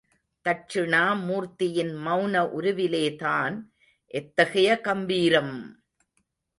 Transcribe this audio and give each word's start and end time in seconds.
தட்சிணாமூர்த்தியின் 0.45 1.93
மௌன 2.05 2.43
உருவிலேதான் 2.57 3.55
எத்தகைய 4.13 4.69
கம்பீரம்! 4.79 5.55